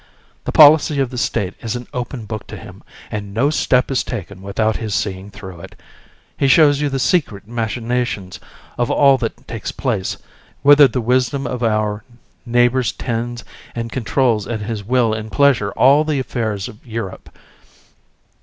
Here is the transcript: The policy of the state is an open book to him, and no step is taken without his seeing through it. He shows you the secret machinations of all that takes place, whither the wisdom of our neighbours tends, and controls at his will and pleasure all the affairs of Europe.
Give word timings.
The 0.45 0.51
policy 0.51 0.99
of 0.99 1.11
the 1.11 1.17
state 1.19 1.53
is 1.61 1.75
an 1.75 1.85
open 1.93 2.25
book 2.25 2.47
to 2.47 2.57
him, 2.57 2.81
and 3.11 3.35
no 3.35 3.51
step 3.51 3.91
is 3.91 4.03
taken 4.03 4.41
without 4.41 4.77
his 4.77 4.95
seeing 4.95 5.29
through 5.29 5.59
it. 5.59 5.79
He 6.35 6.47
shows 6.47 6.81
you 6.81 6.89
the 6.89 6.97
secret 6.97 7.47
machinations 7.47 8.39
of 8.79 8.89
all 8.89 9.19
that 9.19 9.47
takes 9.47 9.71
place, 9.71 10.17
whither 10.63 10.87
the 10.87 11.01
wisdom 11.01 11.45
of 11.45 11.61
our 11.61 12.03
neighbours 12.47 12.91
tends, 12.91 13.43
and 13.75 13.91
controls 13.91 14.47
at 14.47 14.61
his 14.61 14.83
will 14.83 15.13
and 15.13 15.31
pleasure 15.31 15.71
all 15.73 16.03
the 16.03 16.17
affairs 16.19 16.67
of 16.67 16.83
Europe. 16.83 17.37